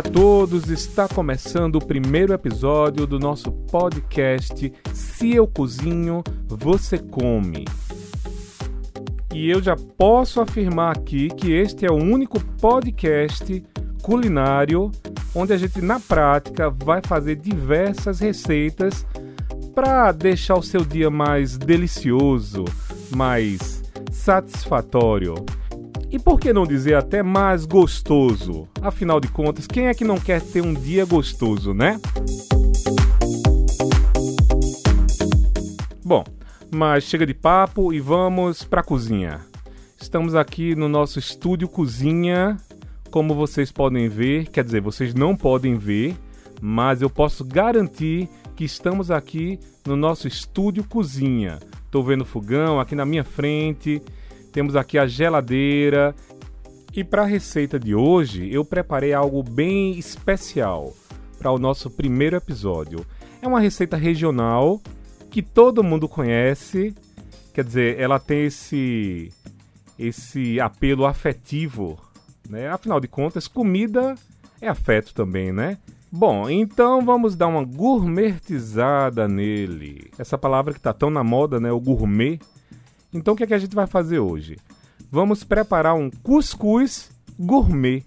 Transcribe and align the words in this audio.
Olá 0.00 0.08
a 0.08 0.12
todos, 0.12 0.70
está 0.70 1.06
começando 1.06 1.76
o 1.76 1.84
primeiro 1.84 2.32
episódio 2.32 3.06
do 3.06 3.18
nosso 3.18 3.52
podcast 3.52 4.72
Se 4.94 5.34
Eu 5.34 5.46
Cozinho, 5.46 6.24
Você 6.48 6.96
Come. 6.96 7.66
E 9.34 9.50
eu 9.50 9.62
já 9.62 9.76
posso 9.76 10.40
afirmar 10.40 10.96
aqui 10.96 11.28
que 11.28 11.52
este 11.52 11.84
é 11.84 11.90
o 11.90 11.96
único 11.96 12.42
podcast 12.56 13.62
culinário 14.00 14.90
onde 15.34 15.52
a 15.52 15.58
gente 15.58 15.82
na 15.82 16.00
prática 16.00 16.70
vai 16.70 17.02
fazer 17.02 17.36
diversas 17.36 18.20
receitas 18.20 19.04
para 19.74 20.12
deixar 20.12 20.54
o 20.54 20.62
seu 20.62 20.82
dia 20.82 21.10
mais 21.10 21.58
delicioso, 21.58 22.64
mais 23.14 23.82
satisfatório. 24.10 25.34
E 26.12 26.18
por 26.18 26.40
que 26.40 26.52
não 26.52 26.66
dizer 26.66 26.94
até 26.94 27.22
mais 27.22 27.64
gostoso? 27.64 28.66
Afinal 28.82 29.20
de 29.20 29.28
contas, 29.28 29.68
quem 29.68 29.86
é 29.86 29.94
que 29.94 30.02
não 30.02 30.18
quer 30.18 30.42
ter 30.42 30.60
um 30.60 30.74
dia 30.74 31.04
gostoso, 31.04 31.72
né? 31.72 32.00
Bom, 36.04 36.24
mas 36.68 37.04
chega 37.04 37.24
de 37.24 37.32
papo 37.32 37.92
e 37.92 38.00
vamos 38.00 38.64
para 38.64 38.80
a 38.80 38.84
cozinha. 38.84 39.42
Estamos 40.00 40.34
aqui 40.34 40.74
no 40.74 40.88
nosso 40.88 41.20
estúdio 41.20 41.68
cozinha, 41.68 42.56
como 43.12 43.32
vocês 43.32 43.70
podem 43.70 44.08
ver, 44.08 44.48
quer 44.48 44.64
dizer, 44.64 44.80
vocês 44.80 45.14
não 45.14 45.36
podem 45.36 45.78
ver, 45.78 46.16
mas 46.60 47.00
eu 47.00 47.08
posso 47.08 47.44
garantir 47.44 48.28
que 48.56 48.64
estamos 48.64 49.12
aqui 49.12 49.60
no 49.86 49.94
nosso 49.94 50.26
estúdio 50.26 50.82
cozinha. 50.82 51.60
Estou 51.84 52.02
vendo 52.02 52.24
fogão 52.24 52.80
aqui 52.80 52.96
na 52.96 53.06
minha 53.06 53.22
frente 53.22 54.02
temos 54.52 54.76
aqui 54.76 54.98
a 54.98 55.06
geladeira. 55.06 56.14
E 56.94 57.04
para 57.04 57.22
a 57.22 57.26
receita 57.26 57.78
de 57.78 57.94
hoje, 57.94 58.52
eu 58.52 58.64
preparei 58.64 59.12
algo 59.12 59.42
bem 59.42 59.98
especial 59.98 60.92
para 61.38 61.52
o 61.52 61.58
nosso 61.58 61.88
primeiro 61.88 62.36
episódio. 62.36 63.06
É 63.40 63.46
uma 63.46 63.60
receita 63.60 63.96
regional 63.96 64.80
que 65.30 65.40
todo 65.40 65.84
mundo 65.84 66.08
conhece, 66.08 66.94
quer 67.54 67.64
dizer, 67.64 67.98
ela 67.98 68.18
tem 68.18 68.46
esse 68.46 69.32
esse 69.98 70.58
apelo 70.58 71.04
afetivo, 71.04 71.98
né? 72.48 72.68
Afinal 72.68 72.98
de 72.98 73.06
contas, 73.06 73.46
comida 73.46 74.14
é 74.60 74.66
afeto 74.66 75.14
também, 75.14 75.52
né? 75.52 75.78
Bom, 76.10 76.50
então 76.50 77.04
vamos 77.04 77.36
dar 77.36 77.46
uma 77.46 77.62
gourmetizada 77.62 79.28
nele. 79.28 80.10
Essa 80.18 80.36
palavra 80.36 80.72
que 80.72 80.80
está 80.80 80.92
tão 80.92 81.08
na 81.08 81.22
moda, 81.22 81.60
né? 81.60 81.70
O 81.70 81.78
gourmet 81.78 82.40
então 83.12 83.34
o 83.34 83.36
que, 83.36 83.44
é 83.44 83.46
que 83.46 83.54
a 83.54 83.58
gente 83.58 83.74
vai 83.74 83.86
fazer 83.86 84.18
hoje? 84.18 84.56
Vamos 85.10 85.42
preparar 85.42 85.94
um 85.94 86.10
cuscuz 86.10 87.10
gourmet. 87.38 88.04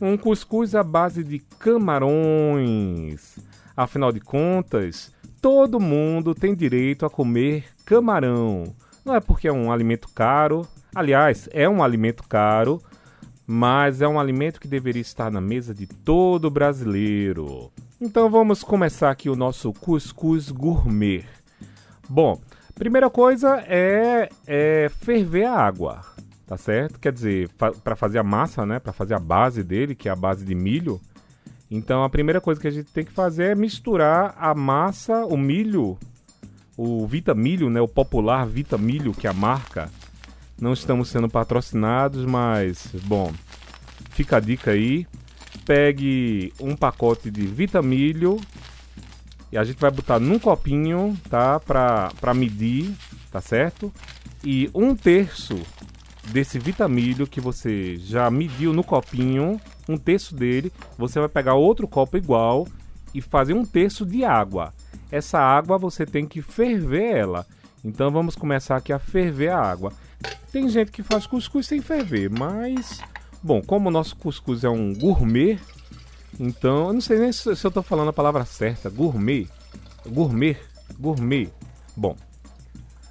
Um 0.00 0.16
cuscuz 0.16 0.74
à 0.74 0.82
base 0.82 1.24
de 1.24 1.38
camarões. 1.58 3.38
Afinal 3.76 4.12
de 4.12 4.20
contas, 4.20 5.12
todo 5.40 5.80
mundo 5.80 6.34
tem 6.34 6.54
direito 6.54 7.06
a 7.06 7.10
comer 7.10 7.64
camarão. 7.84 8.74
Não 9.04 9.14
é 9.14 9.20
porque 9.20 9.48
é 9.48 9.52
um 9.52 9.72
alimento 9.72 10.08
caro, 10.14 10.66
aliás, 10.94 11.48
é 11.52 11.68
um 11.68 11.82
alimento 11.82 12.22
caro, 12.28 12.80
mas 13.46 14.00
é 14.00 14.06
um 14.06 14.20
alimento 14.20 14.60
que 14.60 14.68
deveria 14.68 15.02
estar 15.02 15.30
na 15.30 15.40
mesa 15.40 15.74
de 15.74 15.86
todo 15.86 16.50
brasileiro. 16.50 17.72
Então 18.00 18.30
vamos 18.30 18.62
começar 18.62 19.10
aqui 19.10 19.28
o 19.28 19.36
nosso 19.36 19.72
cuscuz 19.72 20.50
gourmet. 20.50 21.24
Bom, 22.08 22.40
Primeira 22.74 23.10
coisa 23.10 23.62
é, 23.66 24.28
é 24.46 24.88
ferver 24.88 25.44
a 25.44 25.54
água, 25.54 26.00
tá 26.46 26.56
certo? 26.56 26.98
Quer 26.98 27.12
dizer, 27.12 27.48
fa 27.56 27.70
para 27.70 27.94
fazer 27.94 28.18
a 28.18 28.24
massa, 28.24 28.64
né? 28.66 28.78
Para 28.78 28.92
fazer 28.92 29.14
a 29.14 29.18
base 29.18 29.62
dele, 29.62 29.94
que 29.94 30.08
é 30.08 30.12
a 30.12 30.16
base 30.16 30.44
de 30.44 30.54
milho. 30.54 31.00
Então 31.70 32.02
a 32.02 32.10
primeira 32.10 32.40
coisa 32.40 32.60
que 32.60 32.68
a 32.68 32.70
gente 32.70 32.90
tem 32.92 33.04
que 33.04 33.12
fazer 33.12 33.52
é 33.52 33.54
misturar 33.54 34.34
a 34.38 34.54
massa, 34.54 35.24
o 35.26 35.36
milho, 35.36 35.98
o 36.76 37.06
Vitamilho, 37.06 37.70
né? 37.70 37.80
O 37.80 37.88
popular 37.88 38.46
Vitamilho, 38.46 39.12
que 39.12 39.26
é 39.26 39.30
a 39.30 39.34
marca. 39.34 39.90
Não 40.60 40.72
estamos 40.72 41.08
sendo 41.08 41.28
patrocinados, 41.28 42.24
mas 42.24 42.88
bom, 43.04 43.32
fica 44.10 44.38
a 44.38 44.40
dica 44.40 44.72
aí. 44.72 45.06
Pegue 45.66 46.52
um 46.60 46.74
pacote 46.74 47.30
de 47.30 47.46
Vitamilho 47.46 48.40
e 49.52 49.58
a 49.58 49.64
gente 49.64 49.78
vai 49.78 49.90
botar 49.90 50.18
num 50.18 50.38
copinho, 50.38 51.16
tá? 51.28 51.60
Pra, 51.60 52.10
pra 52.18 52.32
medir, 52.32 52.90
tá 53.30 53.40
certo? 53.40 53.92
E 54.42 54.70
um 54.74 54.96
terço 54.96 55.60
desse 56.28 56.58
vitamilho 56.58 57.26
que 57.26 57.40
você 57.40 57.96
já 57.96 58.30
mediu 58.30 58.72
no 58.72 58.82
copinho, 58.82 59.60
um 59.88 59.98
terço 59.98 60.34
dele, 60.34 60.72
você 60.96 61.20
vai 61.20 61.28
pegar 61.28 61.54
outro 61.54 61.86
copo 61.86 62.16
igual 62.16 62.66
e 63.14 63.20
fazer 63.20 63.52
um 63.52 63.64
terço 63.64 64.06
de 64.06 64.24
água. 64.24 64.72
Essa 65.10 65.38
água 65.38 65.76
você 65.76 66.06
tem 66.06 66.26
que 66.26 66.40
ferver 66.40 67.14
ela. 67.14 67.46
Então 67.84 68.10
vamos 68.10 68.34
começar 68.34 68.76
aqui 68.76 68.92
a 68.92 68.98
ferver 68.98 69.50
a 69.50 69.60
água. 69.60 69.92
Tem 70.50 70.68
gente 70.68 70.90
que 70.90 71.02
faz 71.02 71.26
cuscuz 71.26 71.66
sem 71.66 71.82
ferver, 71.82 72.30
mas 72.30 73.00
bom, 73.42 73.60
como 73.60 73.88
o 73.88 73.92
nosso 73.92 74.16
cuscuz 74.16 74.64
é 74.64 74.70
um 74.70 74.94
gourmet, 74.94 75.58
então, 76.38 76.88
eu 76.88 76.92
não 76.92 77.00
sei 77.00 77.18
nem 77.18 77.32
se, 77.32 77.48
eu 77.48 77.52
estou 77.52 77.82
falando 77.82 78.08
a 78.08 78.12
palavra 78.12 78.44
certa. 78.44 78.88
Gourmet. 78.88 79.48
Gourmet. 80.06 80.56
Gourmet. 80.98 81.48
Bom, 81.96 82.16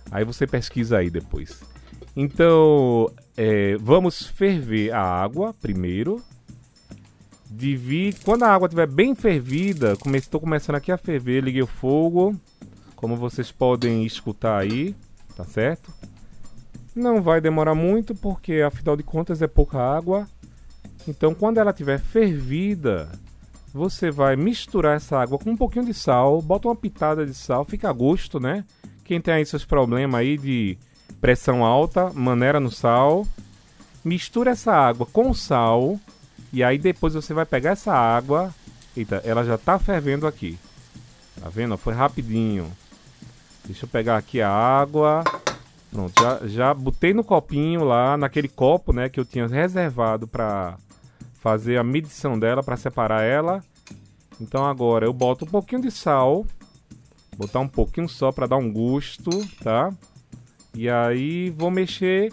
aí 0.09 0.23
você 0.23 0.47
pesquisa 0.47 0.97
aí 0.97 1.09
depois. 1.09 1.61
Então, 2.15 3.11
é, 3.37 3.77
vamos 3.77 4.27
ferver 4.27 4.91
a 4.91 5.01
água 5.01 5.53
primeiro. 5.53 6.21
Divide. 7.49 8.17
Quando 8.23 8.43
a 8.43 8.49
água 8.49 8.67
estiver 8.67 8.87
bem 8.87 9.13
fervida, 9.13 9.97
estou 10.15 10.39
começando 10.39 10.75
aqui 10.75 10.91
a 10.91 10.97
ferver, 10.97 11.43
liguei 11.43 11.61
o 11.61 11.67
fogo. 11.67 12.35
Como 12.95 13.15
vocês 13.15 13.51
podem 13.51 14.05
escutar 14.05 14.59
aí, 14.59 14.95
tá 15.35 15.43
certo? 15.43 15.91
Não 16.95 17.21
vai 17.21 17.41
demorar 17.41 17.73
muito, 17.73 18.13
porque 18.13 18.61
afinal 18.61 18.95
de 18.95 19.03
contas 19.03 19.41
é 19.41 19.47
pouca 19.47 19.79
água. 19.79 20.27
Então, 21.07 21.33
quando 21.33 21.57
ela 21.57 21.71
estiver 21.71 21.99
fervida, 21.99 23.09
você 23.73 24.11
vai 24.11 24.35
misturar 24.35 24.97
essa 24.97 25.19
água 25.19 25.39
com 25.39 25.51
um 25.51 25.57
pouquinho 25.57 25.85
de 25.85 25.93
sal, 25.93 26.41
bota 26.41 26.67
uma 26.67 26.75
pitada 26.75 27.25
de 27.25 27.33
sal, 27.33 27.65
fica 27.65 27.89
a 27.89 27.93
gosto, 27.93 28.39
né? 28.39 28.65
Quem 29.03 29.19
tem 29.19 29.33
aí 29.33 29.45
seus 29.45 29.65
problemas 29.65 30.19
aí 30.19 30.37
de 30.37 30.77
pressão 31.19 31.63
alta, 31.63 32.11
maneira 32.13 32.59
no 32.59 32.71
sal. 32.71 33.25
Mistura 34.03 34.51
essa 34.51 34.73
água 34.73 35.05
com 35.05 35.33
sal 35.33 35.99
e 36.51 36.63
aí 36.63 36.77
depois 36.77 37.13
você 37.13 37.33
vai 37.33 37.45
pegar 37.45 37.71
essa 37.71 37.93
água. 37.93 38.53
Eita, 38.95 39.21
ela 39.23 39.43
já 39.43 39.57
tá 39.57 39.79
fervendo 39.79 40.27
aqui. 40.27 40.57
Tá 41.39 41.49
vendo? 41.49 41.77
Foi 41.77 41.93
rapidinho. 41.93 42.71
Deixa 43.65 43.85
eu 43.85 43.89
pegar 43.89 44.17
aqui 44.17 44.41
a 44.41 44.49
água. 44.49 45.23
Pronto, 45.91 46.13
já, 46.21 46.47
já 46.47 46.73
botei 46.73 47.13
no 47.13 47.23
copinho 47.23 47.83
lá, 47.83 48.15
naquele 48.15 48.47
copo, 48.47 48.93
né, 48.93 49.09
que 49.09 49.19
eu 49.19 49.25
tinha 49.25 49.45
reservado 49.45 50.25
para 50.25 50.77
fazer 51.33 51.77
a 51.77 51.83
medição 51.83 52.39
dela 52.39 52.63
para 52.63 52.77
separar 52.77 53.23
ela. 53.23 53.61
Então 54.39 54.65
agora 54.65 55.05
eu 55.05 55.11
boto 55.11 55.43
um 55.43 55.47
pouquinho 55.47 55.81
de 55.81 55.91
sal, 55.91 56.45
botar 57.35 57.59
um 57.59 57.67
pouquinho 57.67 58.07
só 58.07 58.31
para 58.31 58.47
dar 58.47 58.57
um 58.57 58.71
gosto, 58.71 59.29
tá? 59.63 59.91
E 60.73 60.89
aí 60.89 61.49
vou 61.49 61.69
mexer. 61.69 62.31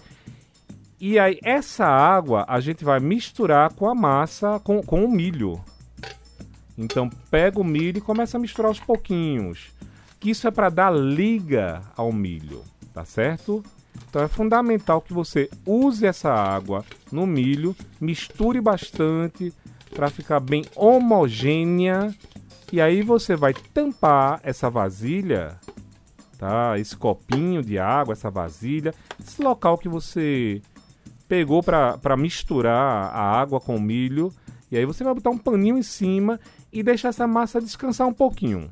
E 1.00 1.18
aí 1.18 1.38
essa 1.42 1.84
água 1.84 2.44
a 2.48 2.60
gente 2.60 2.84
vai 2.84 3.00
misturar 3.00 3.72
com 3.72 3.88
a 3.88 3.94
massa, 3.94 4.60
com, 4.60 4.82
com 4.82 5.04
o 5.04 5.10
milho. 5.10 5.60
Então 6.76 7.10
pega 7.30 7.58
o 7.60 7.64
milho 7.64 7.98
e 7.98 8.02
começa 8.02 8.36
a 8.36 8.40
misturar 8.40 8.68
aos 8.68 8.80
pouquinhos. 8.80 9.72
Que 10.20 10.30
isso 10.30 10.46
é 10.46 10.50
para 10.50 10.68
dar 10.68 10.90
liga 10.90 11.82
ao 11.96 12.12
milho, 12.12 12.62
tá 12.98 13.04
certo? 13.04 13.62
Então 14.10 14.22
é 14.22 14.26
fundamental 14.26 15.00
que 15.00 15.12
você 15.12 15.48
use 15.64 16.04
essa 16.04 16.32
água 16.32 16.84
no 17.12 17.28
milho, 17.28 17.76
misture 18.00 18.60
bastante 18.60 19.54
para 19.94 20.10
ficar 20.10 20.40
bem 20.40 20.64
homogênea 20.74 22.12
e 22.72 22.80
aí 22.80 23.02
você 23.02 23.36
vai 23.36 23.54
tampar 23.54 24.40
essa 24.42 24.68
vasilha, 24.68 25.60
tá? 26.36 26.76
Esse 26.76 26.96
copinho 26.96 27.62
de 27.62 27.78
água, 27.78 28.14
essa 28.14 28.32
vasilha, 28.32 28.92
esse 29.20 29.40
local 29.40 29.78
que 29.78 29.88
você 29.88 30.60
pegou 31.28 31.62
para 31.62 32.16
misturar 32.16 33.14
a 33.14 33.40
água 33.40 33.60
com 33.60 33.76
o 33.76 33.80
milho. 33.80 34.32
E 34.72 34.76
aí 34.76 34.84
você 34.84 35.04
vai 35.04 35.14
botar 35.14 35.30
um 35.30 35.38
paninho 35.38 35.78
em 35.78 35.82
cima 35.82 36.40
e 36.72 36.82
deixar 36.82 37.10
essa 37.10 37.28
massa 37.28 37.60
descansar 37.60 38.08
um 38.08 38.12
pouquinho. 38.12 38.68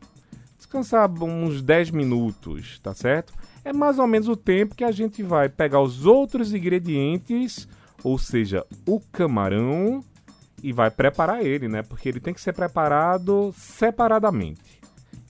Descansar 0.58 1.08
uns 1.22 1.62
10 1.62 1.92
minutos, 1.92 2.80
tá 2.80 2.92
certo? 2.92 3.32
É 3.66 3.72
mais 3.72 3.98
ou 3.98 4.06
menos 4.06 4.28
o 4.28 4.36
tempo 4.36 4.76
que 4.76 4.84
a 4.84 4.92
gente 4.92 5.24
vai 5.24 5.48
pegar 5.48 5.80
os 5.80 6.06
outros 6.06 6.54
ingredientes, 6.54 7.68
ou 8.04 8.16
seja, 8.16 8.64
o 8.86 9.00
camarão, 9.00 10.04
e 10.62 10.72
vai 10.72 10.88
preparar 10.88 11.44
ele, 11.44 11.66
né? 11.66 11.82
Porque 11.82 12.08
ele 12.08 12.20
tem 12.20 12.32
que 12.32 12.40
ser 12.40 12.52
preparado 12.52 13.52
separadamente. 13.56 14.80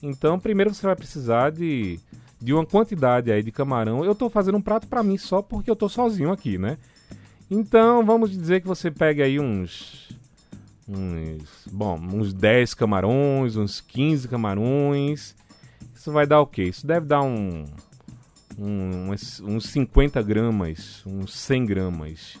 Então, 0.03 0.39
primeiro 0.39 0.71
você 0.71 0.85
vai 0.85 0.95
precisar 0.95 1.51
de, 1.51 1.99
de 2.39 2.53
uma 2.53 2.63
quantidade 2.63 3.31
aí 3.31 3.41
de 3.41 3.51
camarão. 3.51 4.05
Eu 4.05 4.11
estou 4.11 4.29
fazendo 4.29 4.59
um 4.59 4.61
prato 4.61 4.87
para 4.87 5.01
mim 5.01 5.17
só 5.17 5.41
porque 5.41 5.69
eu 5.69 5.73
estou 5.73 5.89
sozinho 5.89 6.31
aqui, 6.31 6.59
né? 6.59 6.77
Então, 7.49 8.05
vamos 8.05 8.29
dizer 8.29 8.61
que 8.61 8.67
você 8.67 8.91
pegue 8.91 9.23
aí 9.23 9.39
uns 9.39 10.15
uns, 10.87 11.67
bom, 11.71 11.99
uns 11.99 12.33
10 12.33 12.75
camarões, 12.75 13.55
uns 13.55 13.81
15 13.81 14.27
camarões. 14.27 15.35
Isso 15.95 16.11
vai 16.11 16.27
dar 16.27 16.39
o 16.39 16.45
quê? 16.47 16.63
Isso 16.65 16.85
deve 16.85 17.07
dar 17.07 17.23
um, 17.23 17.65
um 18.57 19.11
uns, 19.11 19.39
uns 19.39 19.69
50 19.69 20.21
gramas, 20.21 21.03
uns 21.05 21.33
100 21.33 21.65
gramas. 21.65 22.37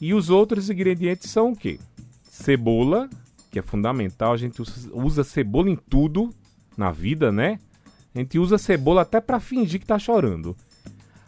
E 0.00 0.12
os 0.12 0.30
outros 0.30 0.68
ingredientes 0.68 1.30
são 1.30 1.52
o 1.52 1.56
quê? 1.56 1.78
Cebola, 2.22 3.08
que 3.50 3.58
é 3.58 3.62
fundamental, 3.62 4.32
a 4.32 4.36
gente 4.36 4.60
usa 4.92 5.22
cebola 5.22 5.70
em 5.70 5.76
tudo 5.76 6.34
na 6.76 6.90
vida, 6.90 7.30
né? 7.30 7.58
A 8.14 8.18
gente 8.18 8.38
usa 8.38 8.58
cebola 8.58 9.02
até 9.02 9.20
para 9.20 9.40
fingir 9.40 9.80
que 9.80 9.86
tá 9.86 9.98
chorando. 9.98 10.56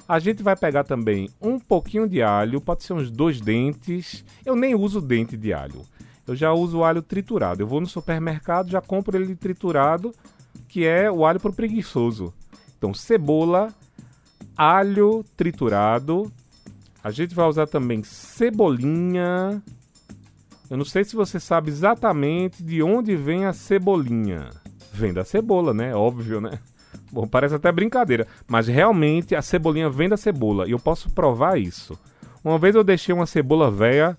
A 0.07 0.19
gente 0.19 0.43
vai 0.43 0.55
pegar 0.55 0.85
também 0.85 1.31
um 1.41 1.59
pouquinho 1.59 2.07
de 2.07 2.21
alho, 2.21 2.61
pode 2.61 2.83
ser 2.83 2.93
uns 2.93 3.11
dois 3.11 3.41
dentes. 3.41 4.25
Eu 4.45 4.55
nem 4.55 4.75
uso 4.75 5.01
dente 5.01 5.37
de 5.37 5.53
alho. 5.53 5.83
Eu 6.27 6.37
já 6.37 6.53
uso 6.53 6.83
alho 6.83 7.01
triturado. 7.01 7.63
Eu 7.63 7.67
vou 7.67 7.81
no 7.81 7.87
supermercado, 7.87 8.71
já 8.71 8.81
compro 8.81 9.17
ele 9.17 9.35
triturado, 9.35 10.13
que 10.69 10.85
é 10.85 11.11
o 11.11 11.25
alho 11.25 11.41
pro 11.41 11.53
preguiçoso. 11.53 12.35
Então, 12.77 12.93
cebola, 12.93 13.73
alho 14.57 15.25
triturado. 15.37 16.31
A 17.03 17.11
gente 17.11 17.35
vai 17.35 17.47
usar 17.47 17.67
também 17.67 18.03
cebolinha. 18.03 19.63
Eu 20.71 20.77
não 20.77 20.85
sei 20.85 21.05
se 21.05 21.15
você 21.15 21.39
sabe 21.39 21.71
exatamente 21.71 22.63
de 22.63 22.83
onde 22.83 23.15
vem 23.15 23.45
a 23.45 23.53
cebolinha. 23.53 24.51
Vem 24.93 25.13
da 25.13 25.25
cebola, 25.25 25.75
né? 25.75 25.95
Óbvio, 25.95 26.41
né? 26.41 26.59
Bom, 27.13 27.27
parece 27.27 27.55
até 27.55 27.71
brincadeira, 27.71 28.27
mas 28.49 28.67
realmente 28.67 29.35
a 29.35 29.43
cebolinha 29.43 29.89
vem 29.91 30.09
da 30.09 30.17
cebola 30.17 30.67
e 30.67 30.73
eu 30.73 30.79
posso 30.79 31.11
provar 31.11 31.59
isso. 31.59 31.99
Uma 32.43 32.59
vez 32.59 32.75
eu 32.75 32.83
deixei 32.83 33.15
uma 33.15 33.27
cebola 33.27 33.71
velha 33.71 34.17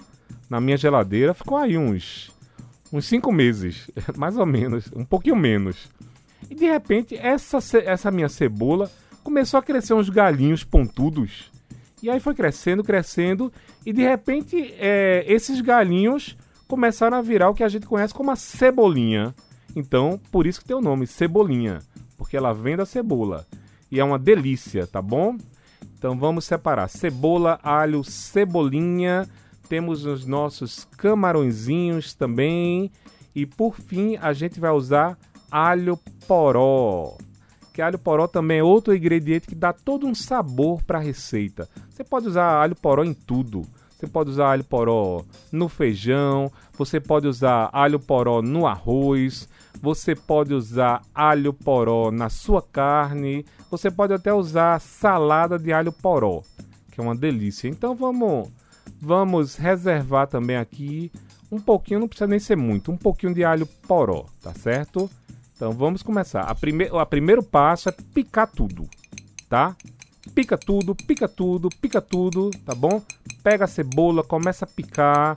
na 0.50 0.62
minha 0.62 0.78
geladeira, 0.78 1.34
ficou 1.34 1.58
aí 1.58 1.78
uns 1.78 2.32
uns 2.92 3.06
cinco 3.06 3.32
meses, 3.32 3.90
mais 4.16 4.38
ou 4.38 4.46
menos, 4.46 4.90
um 4.96 5.04
pouquinho 5.04 5.36
menos. 5.36 5.90
E 6.50 6.56
de 6.56 6.66
repente 6.66 7.18
essa, 7.18 7.60
essa 7.80 8.12
minha 8.12 8.30
cebola 8.30 8.90
começou 9.26 9.58
a 9.58 9.64
crescer 9.64 9.94
uns 9.94 10.08
galinhos 10.08 10.64
pontudos. 10.64 11.52
E 12.02 12.10
aí 12.10 12.22
foi 12.22 12.34
crescendo, 12.34 12.84
crescendo, 12.84 13.52
e 13.86 13.92
de 13.92 14.04
repente 14.04 14.74
é, 14.78 15.26
esses 15.28 15.60
galinhos 15.60 16.38
começaram 16.68 17.18
a 17.18 17.22
virar 17.22 17.50
o 17.50 17.54
que 17.54 17.64
a 17.64 17.68
gente 17.68 17.86
conhece 17.86 18.14
como 18.14 18.32
a 18.32 18.38
cebolinha. 18.38 19.36
Então, 19.76 20.18
por 20.32 20.48
isso 20.48 20.62
que 20.62 20.68
tem 20.68 20.78
o 20.78 20.82
nome, 20.82 21.06
cebolinha 21.06 21.80
porque 22.18 22.36
ela 22.36 22.54
vem 22.54 22.76
da 22.76 22.86
cebola 22.86 23.46
e 23.92 24.00
é 24.00 24.04
uma 24.04 24.20
delícia, 24.20 24.88
tá 24.88 25.02
bom? 25.02 25.38
Então 25.98 26.18
vamos 26.18 26.46
separar 26.46 26.88
cebola, 26.88 27.60
alho, 27.64 28.04
cebolinha, 28.04 29.28
temos 29.70 30.06
os 30.06 30.26
nossos 30.26 30.86
camarõezinhos 30.98 32.14
também 32.14 32.92
e 33.34 33.46
por 33.46 33.76
fim 33.76 34.18
a 34.18 34.34
gente 34.34 34.60
vai 34.60 34.72
usar 34.72 35.18
alho 35.52 35.98
poró. 36.28 37.18
Que 37.76 37.82
alho 37.82 38.00
poró 38.00 38.26
também 38.26 38.60
é 38.60 38.64
outro 38.64 38.96
ingrediente 38.96 39.48
que 39.48 39.54
dá 39.54 39.74
todo 39.74 40.08
um 40.08 40.16
sabor 40.16 40.82
para 40.82 40.98
a 40.98 41.02
receita. 41.02 41.68
Você 41.90 42.06
pode 42.06 42.26
usar 42.26 42.62
alho 42.62 42.74
poró 42.74 43.04
em 43.04 43.14
tudo. 43.14 43.64
Você 43.90 44.08
pode 44.08 44.30
usar 44.30 44.52
alho 44.52 44.64
poró 44.64 45.26
no 45.52 45.68
feijão, 45.68 46.50
você 46.78 47.02
pode 47.02 47.28
usar 47.28 47.70
alho 47.74 48.00
poró 48.00 48.42
no 48.42 48.66
arroz, 48.66 49.50
você 49.82 50.16
pode 50.16 50.54
usar 50.54 51.02
alho 51.14 51.52
poró 51.52 52.12
na 52.12 52.30
sua 52.30 52.62
carne. 52.62 53.46
Você 53.70 53.92
pode 53.92 54.14
até 54.14 54.34
usar 54.34 54.80
salada 54.80 55.60
de 55.60 55.74
alho 55.74 55.92
poró, 55.92 56.44
que 56.94 57.02
é 57.02 57.04
uma 57.04 57.14
delícia. 57.14 57.68
Então 57.68 57.94
vamos, 57.94 58.50
vamos 59.02 59.58
reservar 59.58 60.28
também 60.28 60.56
aqui 60.56 61.12
um 61.52 61.60
pouquinho, 61.60 62.00
não 62.00 62.08
precisa 62.08 62.28
nem 62.28 62.40
ser 62.40 62.56
muito, 62.56 62.90
um 62.90 62.98
pouquinho 62.98 63.34
de 63.34 63.44
alho 63.44 63.68
poró, 63.86 64.28
tá 64.42 64.54
certo? 64.54 65.10
Então 65.56 65.72
vamos 65.72 66.04
começar. 66.04 66.42
A 66.42 66.54
prime 66.54 66.90
o 66.92 67.06
primeiro 67.06 67.42
passo 67.42 67.90
é 67.90 67.92
picar 67.92 68.48
tudo, 68.48 68.88
tá? 69.48 69.76
Pica 70.34 70.58
tudo, 70.58 70.94
pica 70.94 71.28
tudo, 71.28 71.70
pica 71.82 72.02
tudo, 72.02 72.50
tá 72.66 72.76
bom? 72.76 73.02
Pega 73.42 73.66
a 73.66 73.68
cebola, 73.68 74.24
começa 74.24 74.66
a 74.66 74.68
picar. 74.68 75.36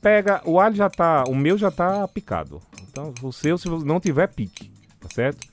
Pega, 0.00 0.42
o 0.44 0.58
alho 0.58 0.74
já 0.74 0.90
tá, 0.90 1.22
o 1.28 1.34
meu 1.34 1.56
já 1.56 1.70
tá 1.70 2.08
picado, 2.08 2.60
então, 2.92 3.14
o 3.22 3.32
seu, 3.32 3.56
se 3.56 3.68
não 3.68 4.00
tiver 4.00 4.26
pique, 4.26 4.68
tá 5.00 5.08
certo? 5.08 5.46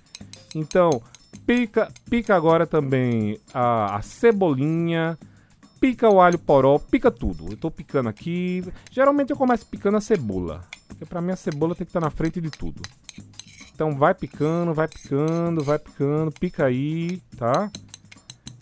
Então, 0.55 1.01
pica, 1.45 1.87
pica 2.09 2.35
agora 2.35 2.65
também 2.65 3.39
a, 3.53 3.95
a 3.95 4.01
cebolinha, 4.01 5.17
pica 5.79 6.09
o 6.09 6.19
alho 6.19 6.37
poró, 6.37 6.79
pica 6.79 7.09
tudo. 7.09 7.45
Eu 7.51 7.57
tô 7.57 7.71
picando 7.71 8.09
aqui. 8.09 8.63
Geralmente 8.91 9.29
eu 9.29 9.37
começo 9.37 9.65
picando 9.67 9.97
a 9.97 10.01
cebola, 10.01 10.65
porque 10.87 11.05
para 11.05 11.21
mim 11.21 11.31
a 11.31 11.35
cebola 11.35 11.75
tem 11.75 11.85
que 11.85 11.91
estar 11.91 12.01
tá 12.01 12.07
na 12.07 12.11
frente 12.11 12.41
de 12.41 12.49
tudo. 12.49 12.81
Então 13.79 13.95
vai 13.95 14.13
picando, 14.13 14.73
vai 14.73 14.89
picando, 14.89 15.63
vai 15.63 15.79
picando, 15.79 16.31
pica 16.31 16.65
aí, 16.65 17.21
tá? 17.37 17.71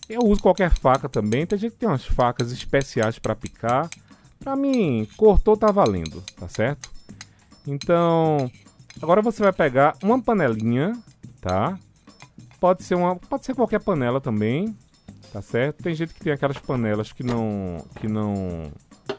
Eu 0.08 0.22
uso 0.24 0.40
qualquer 0.40 0.70
faca 0.70 1.10
também. 1.10 1.44
Tem 1.44 1.58
gente 1.58 1.72
que 1.72 1.80
tem 1.80 1.90
umas 1.90 2.06
facas 2.06 2.52
especiais 2.52 3.18
para 3.18 3.36
picar. 3.36 3.90
Para 4.40 4.56
mim, 4.56 5.08
cortou 5.18 5.58
tá 5.58 5.72
valendo, 5.72 6.24
tá 6.40 6.48
certo? 6.48 6.92
Então, 7.66 8.48
Agora 9.02 9.22
você 9.22 9.44
vai 9.44 9.54
pegar 9.54 9.96
uma 10.02 10.22
panelinha, 10.22 10.94
tá? 11.40 11.78
Pode 12.60 12.84
ser 12.84 12.96
uma, 12.96 13.16
pode 13.16 13.46
ser 13.46 13.54
qualquer 13.54 13.80
panela 13.80 14.20
também, 14.20 14.76
tá 15.32 15.42
certo? 15.42 15.84
Tem 15.84 15.94
gente 15.94 16.14
que 16.14 16.20
tem 16.20 16.34
aquelas 16.34 16.58
panelas 16.58 17.12
que 17.12 17.24
não 17.24 17.84
que 18.00 18.08
não 18.08 18.72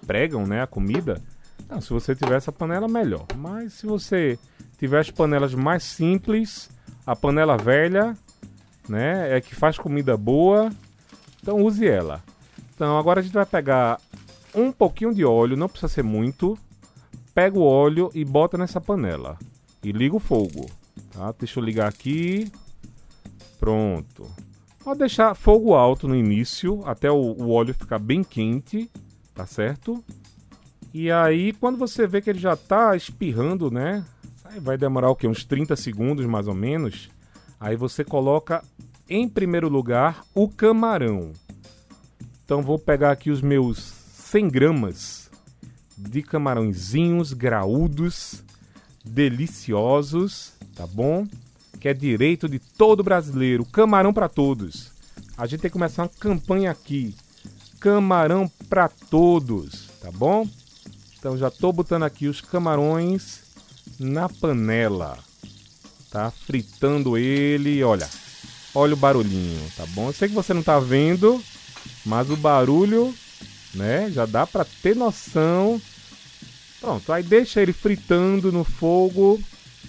pregam, 0.07 0.47
né, 0.47 0.63
a 0.63 0.67
comida. 0.67 1.21
Não, 1.69 1.81
se 1.81 1.91
você 1.91 2.15
tiver 2.15 2.37
essa 2.37 2.51
panela 2.51 2.89
melhor. 2.89 3.27
Mas 3.37 3.75
se 3.75 3.87
você 3.87 4.39
tiver 4.79 5.01
as 5.01 5.11
panelas 5.11 5.55
mais 5.55 5.83
simples, 5.83 6.71
a 7.07 7.15
panela 7.15 7.57
velha, 7.57 8.17
né, 8.89 9.37
é 9.37 9.41
que 9.41 9.55
faz 9.55 9.77
comida 9.79 10.17
boa, 10.17 10.71
então 11.43 11.63
use 11.63 11.87
ela. 11.87 12.23
Então 12.75 12.99
agora 12.99 13.21
a 13.21 13.23
gente 13.23 13.35
vai 13.35 13.45
pegar 13.45 14.01
um 14.55 14.73
pouquinho 14.73 15.13
de 15.13 15.25
óleo, 15.25 15.57
não 15.57 15.69
precisa 15.69 15.93
ser 15.93 16.03
muito. 16.03 16.59
Pega 17.35 17.59
o 17.59 17.63
óleo 17.63 18.11
e 18.15 18.25
bota 18.25 18.57
nessa 18.57 18.81
panela 18.81 19.39
e 19.83 19.93
liga 19.93 20.17
o 20.17 20.21
fogo. 20.21 20.67
Tá? 21.13 21.33
Deixa 21.39 21.61
eu 21.61 21.65
ligar 21.65 21.89
aqui. 21.89 22.51
Pronto. 23.61 24.29
Pode 24.83 25.01
deixar 25.01 25.35
fogo 25.35 25.75
alto 25.75 26.09
no 26.09 26.17
início, 26.17 26.81
até 26.85 27.11
o, 27.11 27.17
o 27.17 27.51
óleo 27.51 27.75
ficar 27.75 27.99
bem 27.99 28.25
quente, 28.25 28.91
tá 29.35 29.47
certo? 29.47 30.03
E 30.93 31.11
aí, 31.11 31.53
quando 31.53 31.77
você 31.77 32.07
vê 32.07 32.21
que 32.21 32.31
ele 32.31 32.39
já 32.39 32.57
tá 32.57 32.97
espirrando, 32.97 33.71
né? 33.71 34.05
Vai 34.61 34.79
demorar 34.79 35.11
o 35.11 35.17
quê? 35.17 35.29
Uns 35.29 35.45
30 35.45 35.77
segundos 35.77 36.25
mais 36.25 36.49
ou 36.49 36.55
menos. 36.55 37.11
Aí 37.61 37.77
você 37.77 38.03
coloca 38.03 38.63
em 39.09 39.29
primeiro 39.29 39.69
lugar 39.69 40.25
o 40.35 40.49
camarão. 40.49 41.33
Então 42.45 42.63
vou 42.63 42.79
pegar 42.79 43.11
aqui 43.11 43.31
os 43.31 43.43
meus 43.43 43.79
100 43.79 44.49
gramas 44.49 45.31
de 45.97 46.23
camarãozinhos 46.23 47.33
graúdos 47.33 48.43
deliciosos, 49.05 50.53
tá 50.75 50.87
bom? 50.87 51.27
Que 51.81 51.89
é 51.89 51.95
direito 51.95 52.49
de 52.49 52.59
todo 52.59 53.03
brasileiro. 53.03 53.65
Camarão 53.65 54.13
para 54.13 54.29
todos. 54.29 54.93
A 55.37 55.47
gente 55.47 55.61
tem 55.61 55.71
que 55.71 55.75
começar 55.75 56.05
uma 56.05 56.09
campanha 56.09 56.71
aqui. 56.71 57.15
Camarão 57.81 58.51
para 58.69 58.89
todos, 58.89 59.89
tá 60.01 60.11
bom? 60.11 60.47
Então 61.19 61.37
já 61.37 61.51
tô 61.51 61.73
botando 61.73 62.05
aqui 62.05 62.27
os 62.27 62.41
camarões 62.41 63.41
na 63.99 64.29
panela. 64.29 65.19
Tá 66.11 66.31
fritando 66.31 67.19
ele, 67.19 67.83
olha. 67.83 68.09
Olha 68.75 68.95
o 68.95 68.97
barulhinho, 68.97 69.71
tá 69.77 69.85
bom? 69.87 70.09
Eu 70.09 70.13
sei 70.13 70.29
que 70.29 70.35
você 70.35 70.55
não 70.55 70.63
tá 70.63 70.79
vendo, 70.79 71.43
mas 72.05 72.31
o 72.31 72.37
barulho, 72.37 73.15
né, 73.75 74.11
já 74.11 74.27
dá 74.27 74.47
para 74.47 74.65
ter 74.65 74.95
noção 74.95 75.81
Pronto, 76.81 77.13
aí 77.13 77.23
deixa 77.23 77.61
ele 77.61 77.73
fritando 77.73 78.53
no 78.53 78.63
fogo 78.63 79.41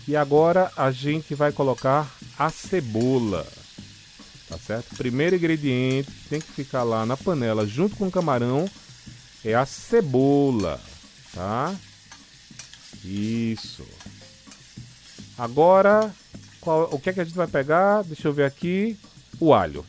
e 0.07 0.15
agora 0.15 0.71
a 0.75 0.89
gente 0.91 1.35
vai 1.35 1.51
colocar 1.51 2.09
a 2.37 2.49
cebola. 2.49 3.45
Tá 4.47 4.57
certo? 4.57 4.95
Primeiro 4.95 5.35
ingrediente 5.35 6.09
tem 6.29 6.41
que 6.41 6.51
ficar 6.51 6.81
lá 6.83 7.05
na 7.05 7.15
panela 7.15 7.67
junto 7.67 7.95
com 7.95 8.07
o 8.07 8.11
camarão 8.11 8.67
é 9.45 9.53
a 9.53 9.65
cebola, 9.65 10.81
tá? 11.39 11.73
Isso. 13.01 13.85
Agora, 15.37 16.13
qual, 16.59 16.89
o 16.91 16.99
que 16.99 17.09
é 17.09 17.13
que 17.13 17.21
a 17.21 17.23
gente 17.23 17.35
vai 17.35 17.47
pegar? 17.47 18.03
Deixa 18.03 18.27
eu 18.27 18.33
ver 18.33 18.43
aqui. 18.43 18.99
O 19.39 19.53
alho. 19.53 19.85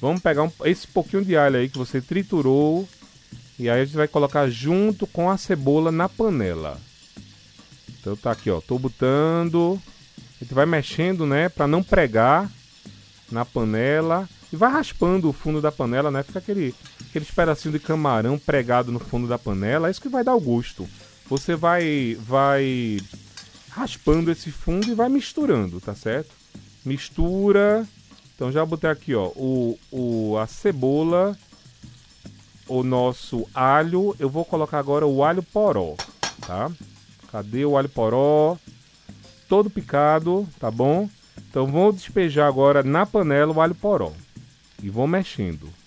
Vamos 0.00 0.20
pegar 0.20 0.42
um, 0.42 0.50
esse 0.64 0.88
pouquinho 0.88 1.24
de 1.24 1.36
alho 1.36 1.56
aí 1.56 1.68
que 1.68 1.78
você 1.78 2.00
triturou 2.00 2.88
e 3.56 3.70
aí 3.70 3.80
a 3.80 3.84
gente 3.84 3.96
vai 3.96 4.08
colocar 4.08 4.48
junto 4.50 5.06
com 5.06 5.30
a 5.30 5.36
cebola 5.36 5.92
na 5.92 6.08
panela. 6.08 6.80
Então 8.00 8.16
tá 8.16 8.32
aqui, 8.32 8.50
ó, 8.50 8.60
tô 8.60 8.76
botando. 8.76 9.80
A 10.18 10.44
gente 10.44 10.52
vai 10.52 10.66
mexendo, 10.66 11.24
né, 11.24 11.48
para 11.48 11.68
não 11.68 11.80
pregar 11.80 12.50
na 13.30 13.44
panela 13.44 14.28
e 14.52 14.56
vai 14.56 14.72
raspando 14.72 15.28
o 15.28 15.32
fundo 15.32 15.60
da 15.60 15.70
panela, 15.70 16.10
né? 16.10 16.24
Fica 16.24 16.40
aquele 16.40 16.74
aqueles 17.12 17.30
pedacinhos 17.30 17.78
de 17.78 17.86
camarão 17.86 18.38
pregado 18.38 18.90
no 18.90 18.98
fundo 18.98 19.28
da 19.28 19.38
panela, 19.38 19.88
é 19.88 19.90
isso 19.90 20.00
que 20.00 20.08
vai 20.08 20.24
dar 20.24 20.34
o 20.34 20.40
gosto. 20.40 20.88
você 21.28 21.54
vai 21.54 22.16
vai 22.18 22.98
raspando 23.68 24.30
esse 24.30 24.50
fundo 24.50 24.90
e 24.90 24.94
vai 24.94 25.10
misturando, 25.10 25.78
tá 25.78 25.94
certo? 25.94 26.30
Mistura. 26.82 27.86
Então 28.34 28.50
já 28.50 28.64
botei 28.64 28.88
aqui, 28.88 29.14
ó, 29.14 29.26
o, 29.36 29.78
o 29.90 30.38
a 30.38 30.46
cebola, 30.46 31.36
o 32.66 32.82
nosso 32.82 33.46
alho. 33.54 34.16
Eu 34.18 34.30
vou 34.30 34.44
colocar 34.46 34.78
agora 34.78 35.06
o 35.06 35.22
alho 35.22 35.42
poró, 35.42 35.96
tá? 36.46 36.70
Cadê 37.30 37.66
o 37.66 37.76
alho 37.76 37.90
poró? 37.90 38.56
Todo 39.50 39.68
picado, 39.68 40.48
tá 40.58 40.70
bom? 40.70 41.10
Então 41.50 41.66
vou 41.66 41.92
despejar 41.92 42.48
agora 42.48 42.82
na 42.82 43.04
panela 43.04 43.52
o 43.52 43.60
alho 43.60 43.74
poró 43.74 44.12
e 44.82 44.88
vou 44.88 45.06
mexendo. 45.06 45.81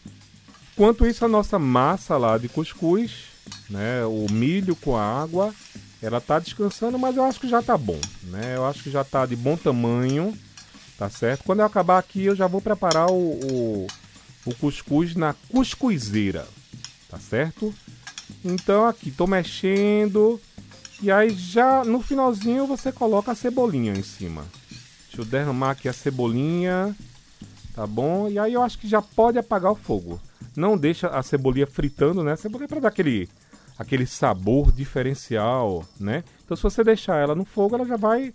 Enquanto 0.75 1.07
isso, 1.07 1.23
a 1.23 1.29
nossa 1.29 1.57
massa 1.57 2.17
lá 2.17 2.37
de 2.37 2.49
cuscuz, 2.49 3.27
né, 3.69 4.03
o 4.03 4.27
milho 4.29 4.75
com 4.75 4.97
a 4.97 5.21
água, 5.23 5.55
ela 6.01 6.19
tá 6.19 6.37
descansando, 6.37 6.99
mas 6.99 7.15
eu 7.15 7.23
acho 7.23 7.39
que 7.39 7.47
já 7.47 7.61
tá 7.61 7.77
bom, 7.77 7.99
né? 8.23 8.57
Eu 8.57 8.65
acho 8.65 8.83
que 8.83 8.91
já 8.91 9.01
tá 9.01 9.25
de 9.25 9.37
bom 9.37 9.55
tamanho, 9.55 10.37
tá 10.97 11.09
certo? 11.09 11.45
Quando 11.45 11.59
eu 11.59 11.65
acabar 11.65 11.97
aqui, 11.97 12.25
eu 12.25 12.35
já 12.35 12.45
vou 12.45 12.59
preparar 12.59 13.09
o, 13.09 13.13
o, 13.15 13.87
o 14.45 14.55
cuscuz 14.55 15.15
na 15.15 15.33
cuscuzeira, 15.49 16.45
tá 17.09 17.17
certo? 17.17 17.73
Então 18.43 18.85
aqui, 18.85 19.11
tô 19.11 19.25
mexendo, 19.25 20.41
e 21.01 21.09
aí 21.09 21.29
já 21.29 21.85
no 21.85 22.01
finalzinho 22.01 22.67
você 22.67 22.91
coloca 22.91 23.31
a 23.31 23.35
cebolinha 23.35 23.93
em 23.93 24.03
cima. 24.03 24.45
Deixa 25.05 25.21
eu 25.21 25.25
derramar 25.25 25.71
aqui 25.71 25.87
a 25.87 25.93
cebolinha, 25.93 26.93
tá 27.73 27.87
bom? 27.87 28.27
E 28.27 28.37
aí 28.37 28.51
eu 28.51 28.61
acho 28.61 28.77
que 28.77 28.89
já 28.89 29.01
pode 29.01 29.39
apagar 29.39 29.71
o 29.71 29.75
fogo. 29.75 30.19
Não 30.55 30.77
deixa 30.77 31.07
a 31.07 31.21
cebolinha 31.21 31.67
fritando, 31.67 32.23
né? 32.23 32.33
A 32.33 32.37
cebolinha 32.37 32.65
é 32.65 32.69
para 32.69 32.81
dar 32.81 32.87
aquele 32.89 33.29
aquele 33.77 34.05
sabor 34.05 34.71
diferencial, 34.71 35.83
né? 35.99 36.23
Então 36.43 36.55
se 36.55 36.63
você 36.63 36.83
deixar 36.83 37.17
ela 37.17 37.35
no 37.35 37.43
fogo, 37.43 37.75
ela 37.75 37.85
já 37.85 37.97
vai 37.97 38.33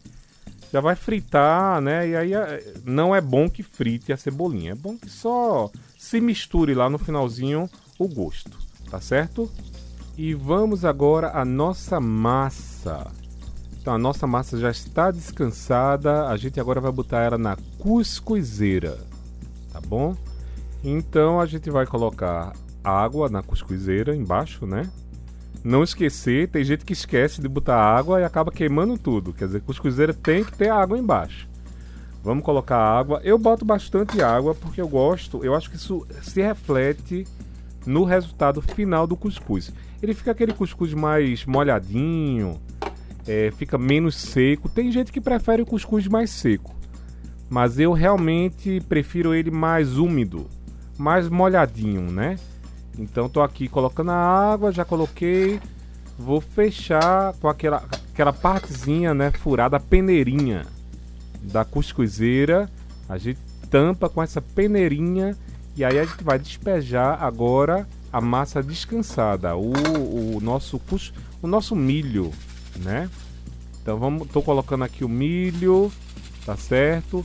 já 0.73 0.81
vai 0.81 0.95
fritar, 0.95 1.81
né? 1.81 2.09
E 2.09 2.17
aí 2.17 2.35
é, 2.35 2.75
não 2.85 3.15
é 3.15 3.21
bom 3.21 3.49
que 3.49 3.63
frite 3.63 4.13
a 4.13 4.17
cebolinha, 4.17 4.73
é 4.73 4.75
bom 4.75 4.97
que 4.97 5.09
só 5.09 5.71
se 5.99 6.21
misture 6.21 6.75
lá 6.75 6.89
no 6.89 6.99
finalzinho 6.99 7.69
o 7.99 8.07
gosto, 8.07 8.57
tá 8.91 9.01
certo? 9.01 9.51
E 10.17 10.35
vamos 10.35 10.85
agora 10.85 11.31
à 11.31 11.45
nossa 11.45 12.01
massa. 12.01 13.11
Então 13.81 13.95
a 13.95 13.99
nossa 13.99 14.27
massa 14.27 14.59
já 14.59 14.71
está 14.71 15.11
descansada, 15.11 16.27
a 16.29 16.37
gente 16.37 16.61
agora 16.61 16.81
vai 16.81 16.93
botar 16.93 17.21
ela 17.23 17.39
na 17.39 17.57
cuscuzeira, 17.79 18.99
tá 19.73 19.81
bom? 19.81 20.15
Então 20.83 21.41
a 21.41 21.47
gente 21.47 21.71
vai 21.71 21.87
colocar 21.87 22.53
água 22.83 23.29
na 23.29 23.43
cuscuzeira 23.43 24.15
embaixo, 24.17 24.67
né? 24.67 24.91
Não 25.63 25.83
esquecer, 25.83 26.49
tem 26.49 26.65
gente 26.65 26.87
que 26.87 26.95
esquece 26.95 27.41
de 27.41 27.49
botar 27.49 27.77
água 27.77 28.21
e 28.21 28.25
acaba 28.25 28.51
queimando 28.51 28.97
tudo. 28.97 29.33
Quer 29.33 29.47
dizer, 29.47 29.61
cuscuzeira 29.61 30.15
tem 30.15 30.43
que 30.43 30.57
ter 30.57 30.71
água 30.71 30.99
embaixo. 30.99 31.47
Vamos 32.23 32.45
colocar 32.45 32.79
água. 32.79 33.21
Eu 33.23 33.39
boto 33.39 33.65
bastante 33.65 34.23
água 34.23 34.55
porque 34.55 34.81
eu 34.81 34.89
gosto, 34.89 35.45
eu 35.45 35.55
acho 35.55 35.71
que 35.71 35.77
isso 35.77 36.07
se 36.23 36.41
reflete 36.41 37.27
no 37.87 38.05
resultado 38.05 38.61
final 38.63 39.07
do 39.07 39.17
cuscuz. 39.17 39.73
Ele 40.03 40.15
fica 40.15 40.31
aquele 40.31 40.53
cuscuz 40.53 40.95
mais 40.95 41.45
molhadinho, 41.45 42.61
é, 43.27 43.51
fica 43.51 43.77
menos 43.77 44.17
seco. 44.17 44.69
Tem 44.69 44.91
gente 44.91 45.13
que 45.13 45.21
prefere 45.21 45.63
o 45.63 45.67
cuscuz 45.67 46.07
mais 46.09 46.31
seco, 46.31 46.75
mas 47.49 47.79
eu 47.79 47.93
realmente 47.93 48.81
prefiro 48.89 49.35
ele 49.35 49.51
mais 49.51 49.97
úmido, 49.97 50.47
mais 51.01 51.29
molhadinho, 51.29 52.03
né? 52.11 52.39
Então 52.99 53.29
tô 53.29 53.41
aqui 53.41 53.69
colocando 53.69 54.11
a 54.11 54.53
água, 54.53 54.71
já 54.71 54.85
coloquei. 54.85 55.61
Vou 56.19 56.41
fechar 56.41 57.33
com 57.41 57.49
aquela, 57.49 57.83
aquela 58.13 58.33
partezinha, 58.33 59.15
né, 59.15 59.31
furada, 59.31 59.79
a 59.79 59.81
peneirinha 59.81 60.67
da 61.43 61.65
cuscuzeira. 61.65 62.71
A 63.09 63.17
gente 63.17 63.41
tampa 63.71 64.09
com 64.09 64.23
essa 64.23 64.43
peneirinha 64.43 65.37
e 65.75 65.85
aí 65.85 65.99
a 65.99 66.05
gente 66.05 66.23
vai 66.23 66.39
despejar 66.39 67.23
agora 67.23 67.89
a 68.13 68.21
massa 68.21 68.63
descansada, 68.63 69.57
o, 69.57 70.37
o 70.37 70.41
nosso 70.41 70.79
cus, 70.81 71.15
o 71.41 71.47
nosso 71.47 71.75
milho, 71.75 72.33
né? 72.77 73.09
Então 73.81 73.97
vamos, 73.99 74.29
tô 74.29 74.43
colocando 74.43 74.85
aqui 74.85 75.05
o 75.05 75.09
milho, 75.09 75.91
tá 76.45 76.57
certo? 76.57 77.25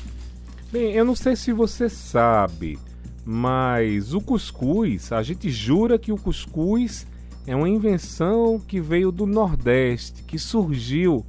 Bem, 0.72 0.94
eu 0.94 1.04
não 1.04 1.16
sei 1.16 1.36
se 1.36 1.52
você 1.52 1.90
sabe, 1.90 2.80
mas 3.26 4.14
o 4.14 4.22
cuscuz, 4.22 5.12
a 5.12 5.24
gente 5.24 5.50
jura 5.50 5.98
que 5.98 6.12
o 6.12 6.18
cuscuz 6.18 7.08
é 7.48 7.56
uma 7.56 7.68
invenção 7.68 8.60
que 8.60 8.80
veio 8.80 9.12
do 9.12 9.26
Nordeste, 9.26 10.24
que 10.24 10.38
surgiu 10.38 11.26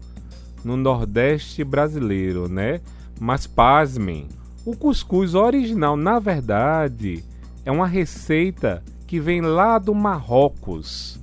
no 0.62 0.76
Nordeste 0.76 1.64
brasileiro, 1.64 2.48
né? 2.48 2.82
Mas 3.18 3.46
pasmem, 3.46 4.28
o 4.64 4.76
cuscuz 4.76 5.34
original, 5.34 5.96
na 5.96 6.18
verdade, 6.18 7.24
é 7.64 7.72
uma 7.72 7.86
receita 7.86 8.82
que 9.06 9.18
vem 9.18 9.40
lá 9.40 9.78
do 9.78 9.94
Marrocos, 9.94 11.18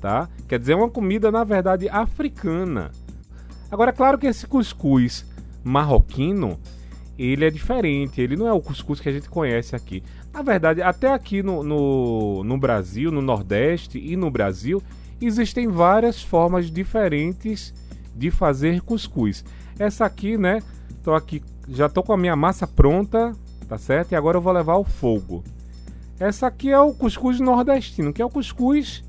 tá? 0.00 0.28
Quer 0.46 0.60
dizer, 0.60 0.74
é 0.74 0.76
uma 0.76 0.90
comida 0.90 1.32
na 1.32 1.42
verdade 1.42 1.88
africana. 1.88 2.92
Agora, 3.70 3.90
é 3.90 3.94
claro 3.94 4.18
que 4.18 4.26
esse 4.26 4.46
cuscuz 4.46 5.26
marroquino 5.64 6.60
ele 7.18 7.44
é 7.44 7.50
diferente, 7.50 8.20
ele 8.20 8.36
não 8.36 8.46
é 8.46 8.52
o 8.52 8.60
cuscuz 8.60 9.00
que 9.00 9.08
a 9.08 9.12
gente 9.12 9.28
conhece 9.28 9.74
aqui. 9.74 10.02
Na 10.32 10.42
verdade, 10.42 10.82
até 10.82 11.12
aqui 11.12 11.42
no, 11.42 11.62
no, 11.62 12.44
no 12.44 12.58
Brasil, 12.58 13.10
no 13.10 13.22
Nordeste 13.22 13.98
e 13.98 14.16
no 14.16 14.30
Brasil, 14.30 14.82
existem 15.20 15.68
várias 15.68 16.22
formas 16.22 16.70
diferentes 16.70 17.72
de 18.14 18.30
fazer 18.30 18.80
cuscuz. 18.82 19.44
Essa 19.78 20.04
aqui, 20.04 20.36
né? 20.36 20.62
Tô 21.02 21.14
aqui, 21.14 21.42
já 21.68 21.88
tô 21.88 22.02
com 22.02 22.12
a 22.12 22.18
minha 22.18 22.36
massa 22.36 22.66
pronta, 22.66 23.32
tá 23.68 23.78
certo? 23.78 24.12
E 24.12 24.14
agora 24.14 24.36
eu 24.36 24.42
vou 24.42 24.52
levar 24.52 24.74
ao 24.74 24.84
fogo. 24.84 25.42
Essa 26.18 26.46
aqui 26.46 26.70
é 26.70 26.80
o 26.80 26.94
cuscuz 26.94 27.40
nordestino, 27.40 28.12
que 28.12 28.22
é 28.22 28.24
o 28.24 28.30
cuscuz 28.30 29.04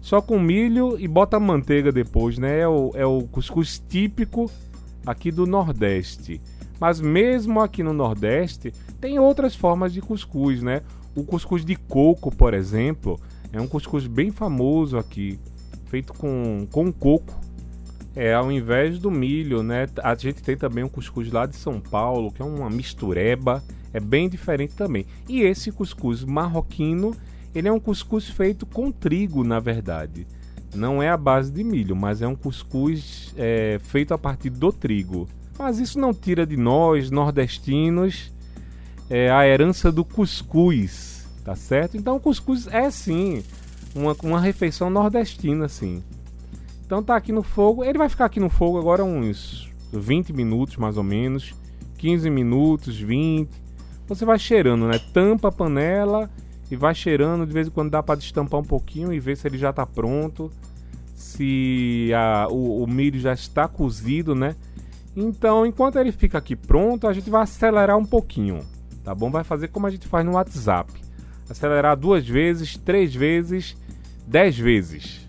só 0.00 0.20
com 0.20 0.38
milho 0.38 0.98
e 0.98 1.06
bota 1.06 1.38
manteiga 1.38 1.92
depois, 1.92 2.36
né? 2.36 2.60
É 2.60 2.68
o, 2.68 2.90
é 2.94 3.06
o 3.06 3.22
cuscuz 3.22 3.82
típico 3.88 4.50
aqui 5.06 5.30
do 5.30 5.46
Nordeste. 5.46 6.40
Mas 6.82 7.00
mesmo 7.00 7.60
aqui 7.60 7.80
no 7.80 7.92
Nordeste, 7.92 8.72
tem 9.00 9.16
outras 9.16 9.54
formas 9.54 9.92
de 9.92 10.00
cuscuz, 10.00 10.64
né? 10.64 10.82
O 11.14 11.22
cuscuz 11.22 11.64
de 11.64 11.76
coco, 11.76 12.34
por 12.34 12.54
exemplo, 12.54 13.20
é 13.52 13.60
um 13.60 13.68
cuscuz 13.68 14.08
bem 14.08 14.32
famoso 14.32 14.98
aqui, 14.98 15.38
feito 15.86 16.12
com, 16.12 16.66
com 16.72 16.90
coco. 16.90 17.40
É, 18.16 18.34
ao 18.34 18.50
invés 18.50 18.98
do 18.98 19.12
milho, 19.12 19.62
né? 19.62 19.86
A 20.02 20.16
gente 20.16 20.42
tem 20.42 20.56
também 20.56 20.82
um 20.82 20.88
cuscuz 20.88 21.30
lá 21.30 21.46
de 21.46 21.54
São 21.54 21.78
Paulo, 21.78 22.32
que 22.32 22.42
é 22.42 22.44
uma 22.44 22.68
mistureba, 22.68 23.62
é 23.92 24.00
bem 24.00 24.28
diferente 24.28 24.74
também. 24.74 25.06
E 25.28 25.42
esse 25.42 25.70
cuscuz 25.70 26.24
marroquino, 26.24 27.14
ele 27.54 27.68
é 27.68 27.72
um 27.72 27.78
cuscuz 27.78 28.28
feito 28.28 28.66
com 28.66 28.90
trigo, 28.90 29.44
na 29.44 29.60
verdade. 29.60 30.26
Não 30.74 31.00
é 31.00 31.08
a 31.08 31.16
base 31.16 31.52
de 31.52 31.62
milho, 31.62 31.94
mas 31.94 32.22
é 32.22 32.26
um 32.26 32.34
cuscuz 32.34 33.32
é, 33.36 33.78
feito 33.84 34.12
a 34.12 34.18
partir 34.18 34.50
do 34.50 34.72
trigo. 34.72 35.28
Mas 35.58 35.78
isso 35.78 35.98
não 35.98 36.12
tira 36.14 36.46
de 36.46 36.56
nós, 36.56 37.10
nordestinos, 37.10 38.32
é, 39.08 39.30
a 39.30 39.46
herança 39.46 39.92
do 39.92 40.04
cuscuz, 40.04 41.28
tá 41.44 41.54
certo? 41.54 41.96
Então 41.96 42.16
o 42.16 42.20
cuscuz 42.20 42.66
é 42.68 42.90
sim 42.90 43.42
uma, 43.94 44.16
uma 44.22 44.40
refeição 44.40 44.88
nordestina, 44.90 45.68
sim. 45.68 46.02
Então 46.84 47.02
tá 47.02 47.16
aqui 47.16 47.32
no 47.32 47.42
fogo, 47.42 47.84
ele 47.84 47.98
vai 47.98 48.08
ficar 48.08 48.26
aqui 48.26 48.40
no 48.40 48.48
fogo 48.48 48.78
agora 48.78 49.04
uns 49.04 49.70
20 49.92 50.32
minutos 50.32 50.76
mais 50.76 50.96
ou 50.96 51.02
menos, 51.02 51.54
15 51.98 52.28
minutos, 52.30 52.98
20. 52.98 53.48
Você 54.08 54.24
vai 54.24 54.38
cheirando, 54.38 54.86
né? 54.86 54.98
Tampa 55.12 55.48
a 55.48 55.52
panela 55.52 56.30
e 56.70 56.76
vai 56.76 56.94
cheirando, 56.94 57.46
de 57.46 57.52
vez 57.52 57.68
em 57.68 57.70
quando 57.70 57.90
dá 57.90 58.02
para 58.02 58.18
destampar 58.18 58.60
um 58.60 58.64
pouquinho 58.64 59.12
e 59.12 59.20
ver 59.20 59.36
se 59.36 59.46
ele 59.46 59.58
já 59.58 59.72
tá 59.72 59.86
pronto. 59.86 60.50
Se 61.14 62.10
a, 62.14 62.48
o, 62.50 62.82
o 62.82 62.86
milho 62.86 63.20
já 63.20 63.32
está 63.32 63.68
cozido, 63.68 64.34
né? 64.34 64.56
Então, 65.14 65.66
enquanto 65.66 65.98
ele 65.98 66.10
fica 66.10 66.38
aqui 66.38 66.56
pronto, 66.56 67.06
a 67.06 67.12
gente 67.12 67.28
vai 67.28 67.42
acelerar 67.42 67.98
um 67.98 68.04
pouquinho, 68.04 68.60
tá 69.04 69.14
bom? 69.14 69.30
Vai 69.30 69.44
fazer 69.44 69.68
como 69.68 69.86
a 69.86 69.90
gente 69.90 70.08
faz 70.08 70.24
no 70.24 70.32
WhatsApp. 70.32 70.92
Acelerar 71.48 71.96
duas 71.96 72.26
vezes, 72.26 72.76
três 72.78 73.14
vezes, 73.14 73.76
dez 74.26 74.58
vezes. 74.58 75.28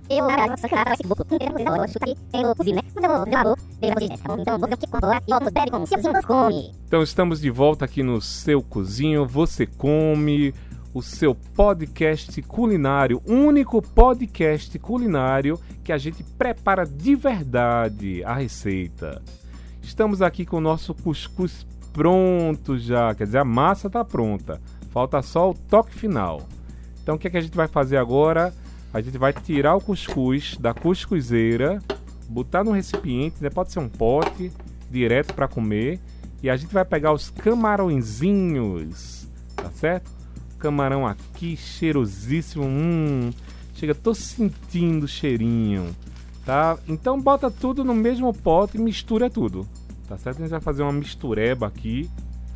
Então 6.87 7.01
estamos 7.01 7.41
de 7.41 7.49
volta 7.49 7.85
aqui 7.85 8.03
no 8.03 8.21
seu 8.21 8.61
cozinho, 8.61 9.25
você 9.25 9.65
come, 9.65 10.53
o 10.93 11.01
seu 11.01 11.33
podcast 11.33 12.41
culinário, 12.43 13.21
único 13.25 13.81
podcast 13.81 14.77
culinário 14.77 15.59
que 15.83 15.91
a 15.91 15.97
gente 15.97 16.23
prepara 16.23 16.85
de 16.85 17.15
verdade 17.15 18.23
a 18.23 18.35
receita. 18.35 19.21
Estamos 19.83 20.21
aqui 20.21 20.45
com 20.45 20.57
o 20.57 20.61
nosso 20.61 20.95
cuscuz 20.95 21.67
pronto 21.91 22.79
já, 22.79 23.13
quer 23.13 23.25
dizer, 23.25 23.37
a 23.37 23.45
massa 23.45 23.85
está 23.85 24.03
pronta. 24.03 24.59
Falta 24.89 25.21
só 25.21 25.51
o 25.51 25.53
toque 25.53 25.93
final. 25.93 26.41
Então 27.03 27.15
o 27.15 27.19
que, 27.19 27.27
é 27.27 27.29
que 27.29 27.37
a 27.37 27.41
gente 27.41 27.55
vai 27.55 27.67
fazer 27.67 27.97
agora? 27.97 28.51
a 28.93 29.01
gente 29.01 29.17
vai 29.17 29.33
tirar 29.33 29.75
o 29.75 29.81
cuscuz 29.81 30.55
da 30.57 30.71
cuscuzeira, 30.71 31.81
botar 32.29 32.63
no 32.63 32.71
recipiente, 32.71 33.41
né? 33.41 33.49
pode 33.49 33.71
ser 33.71 33.79
um 33.79 33.89
pote, 33.89 34.51
direto 34.89 35.33
para 35.33 35.47
comer. 35.47 35.99
E 36.43 36.49
a 36.49 36.55
gente 36.55 36.71
vai 36.71 36.85
pegar 36.85 37.11
os 37.11 37.29
camarõezinhos, 37.31 39.27
tá 39.55 39.71
certo? 39.71 40.11
Camarão 40.59 41.07
aqui, 41.07 41.57
cheirosíssimo. 41.57 42.65
Hum, 42.65 43.31
chega, 43.73 43.95
tô 43.95 44.13
sentindo 44.13 45.05
o 45.05 45.07
cheirinho, 45.07 45.95
tá? 46.45 46.77
Então 46.87 47.19
bota 47.19 47.49
tudo 47.49 47.83
no 47.83 47.93
mesmo 47.93 48.33
pote 48.33 48.77
e 48.77 48.81
mistura 48.81 49.29
tudo, 49.29 49.67
tá 50.07 50.17
certo? 50.17 50.37
A 50.37 50.41
gente 50.41 50.51
vai 50.51 50.61
fazer 50.61 50.83
uma 50.83 50.93
mistureba 50.93 51.67
aqui. 51.67 52.09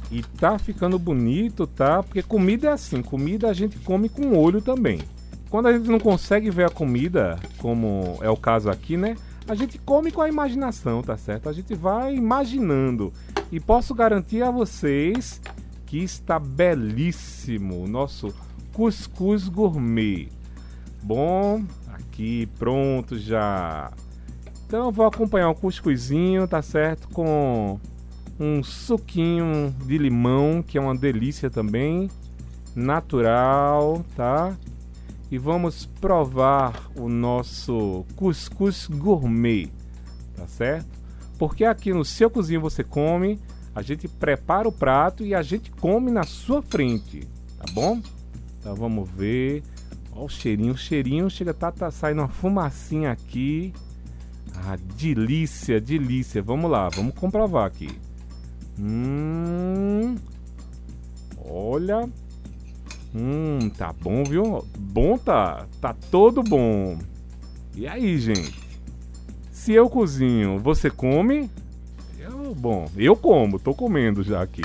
E 0.09 0.21
tá 0.21 0.57
ficando 0.57 0.97
bonito, 0.97 1.67
tá? 1.67 2.01
Porque 2.01 2.23
comida 2.23 2.69
é 2.69 2.71
assim, 2.71 3.01
comida 3.01 3.49
a 3.49 3.53
gente 3.53 3.77
come 3.79 4.07
com 4.07 4.37
olho 4.37 4.61
também. 4.61 5.01
Quando 5.49 5.67
a 5.67 5.73
gente 5.73 5.89
não 5.89 5.99
consegue 5.99 6.49
ver 6.49 6.65
a 6.65 6.69
comida, 6.69 7.37
como 7.57 8.17
é 8.21 8.29
o 8.29 8.37
caso 8.37 8.69
aqui, 8.69 8.95
né? 8.95 9.17
A 9.47 9.55
gente 9.55 9.77
come 9.77 10.11
com 10.11 10.21
a 10.21 10.29
imaginação, 10.29 11.01
tá 11.01 11.17
certo? 11.17 11.49
A 11.49 11.53
gente 11.53 11.73
vai 11.73 12.15
imaginando. 12.15 13.11
E 13.51 13.59
posso 13.59 13.93
garantir 13.93 14.41
a 14.43 14.51
vocês 14.51 15.41
que 15.85 15.99
está 15.99 16.37
belíssimo 16.37 17.83
o 17.83 17.87
nosso 17.87 18.33
cuscuz 18.73 19.47
gourmet. 19.47 20.27
Bom, 21.01 21.63
aqui 22.17 22.47
pronto 22.57 23.17
já. 23.17 23.91
Então 24.65 24.91
vou 24.91 25.05
acompanhar 25.05 25.49
o 25.49 25.55
cuscuzinho, 25.55 26.47
tá 26.47 26.61
certo? 26.61 27.07
Com 27.09 27.79
um 28.39 28.63
suquinho 28.63 29.73
de 29.85 29.97
limão, 29.97 30.63
que 30.63 30.77
é 30.77 30.81
uma 30.81 30.95
delícia 30.95 31.49
também, 31.49 32.09
natural, 32.75 34.03
tá? 34.15 34.57
E 35.29 35.37
vamos 35.37 35.85
provar 35.85 36.89
o 36.95 37.07
nosso 37.07 38.03
cuscuz 38.15 38.87
gourmet, 38.87 39.69
tá 40.35 40.47
certo? 40.47 40.97
Porque 41.37 41.63
aqui 41.65 41.93
no 41.93 42.03
seu 42.03 42.29
cozinho 42.29 42.61
você 42.61 42.83
come, 42.83 43.39
a 43.75 43.81
gente 43.81 44.07
prepara 44.07 44.67
o 44.67 44.71
prato 44.71 45.23
e 45.23 45.35
a 45.35 45.41
gente 45.43 45.69
come 45.71 46.09
na 46.09 46.23
sua 46.23 46.63
frente, 46.63 47.27
tá 47.57 47.65
bom? 47.73 48.01
Então 48.59 48.75
vamos 48.75 49.07
ver. 49.09 49.63
Olha 50.17 50.25
o 50.25 50.29
cheirinho, 50.29 50.73
o 50.73 50.77
cheirinho 50.77 51.29
chega 51.29 51.53
tá, 51.53 51.71
tá 51.71 51.91
saindo 51.91 52.21
uma 52.21 52.27
fumacinha 52.27 53.11
aqui. 53.11 53.71
Ah, 54.55 54.75
delícia, 54.75 55.79
delícia. 55.79 56.41
Vamos 56.41 56.71
lá, 56.71 56.89
vamos 56.89 57.13
comprovar 57.13 57.67
aqui. 57.67 57.87
Hum. 58.79 60.15
Olha. 61.45 62.09
Hum, 63.13 63.69
tá 63.77 63.93
bom, 63.93 64.23
viu? 64.23 64.65
Bom 64.75 65.19
tá. 65.19 65.67
Tá 65.79 65.93
todo 66.09 66.41
bom. 66.41 66.97
E 67.75 67.87
aí, 67.87 68.17
gente? 68.17 68.59
Se 69.51 69.71
eu 69.71 69.87
cozinho, 69.87 70.57
você 70.57 70.89
come? 70.89 71.47
Eu, 72.17 72.55
bom, 72.55 72.89
eu 72.97 73.15
como, 73.15 73.59
tô 73.59 73.71
comendo 73.75 74.23
já 74.23 74.41
aqui. 74.41 74.63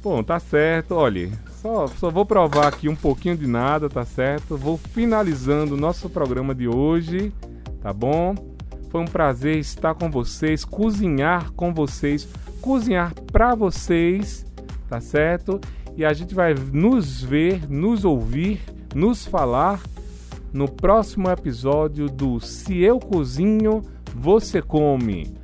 Bom, 0.00 0.22
tá 0.22 0.38
certo, 0.38 0.92
olha. 0.92 1.28
Só, 1.62 1.86
só 1.86 2.10
vou 2.10 2.26
provar 2.26 2.66
aqui 2.66 2.88
um 2.88 2.96
pouquinho 2.96 3.36
de 3.36 3.46
nada, 3.46 3.88
tá 3.88 4.04
certo? 4.04 4.56
Vou 4.56 4.76
finalizando 4.76 5.74
o 5.74 5.78
nosso 5.78 6.10
programa 6.10 6.52
de 6.52 6.66
hoje, 6.66 7.32
tá 7.80 7.92
bom? 7.92 8.34
Foi 8.90 9.00
um 9.00 9.06
prazer 9.06 9.58
estar 9.58 9.94
com 9.94 10.10
vocês, 10.10 10.64
cozinhar 10.64 11.52
com 11.52 11.72
vocês, 11.72 12.28
cozinhar 12.60 13.14
para 13.30 13.54
vocês, 13.54 14.44
tá 14.88 15.00
certo? 15.00 15.60
E 15.96 16.04
a 16.04 16.12
gente 16.12 16.34
vai 16.34 16.52
nos 16.52 17.22
ver, 17.22 17.70
nos 17.70 18.04
ouvir, 18.04 18.60
nos 18.92 19.24
falar 19.24 19.80
no 20.52 20.68
próximo 20.68 21.30
episódio 21.30 22.08
do 22.08 22.40
Se 22.40 22.82
Eu 22.82 22.98
Cozinho, 22.98 23.82
Você 24.16 24.60
Come. 24.60 25.41